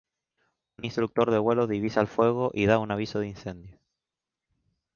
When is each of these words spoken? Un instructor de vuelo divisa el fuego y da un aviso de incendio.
Un 0.77 0.85
instructor 0.85 1.29
de 1.29 1.37
vuelo 1.37 1.67
divisa 1.67 2.01
el 2.01 2.07
fuego 2.07 2.49
y 2.55 2.65
da 2.65 2.79
un 2.79 2.89
aviso 2.91 3.19
de 3.19 3.27
incendio. 3.27 3.77